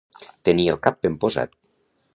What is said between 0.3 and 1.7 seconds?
Tenir el cap ben posat.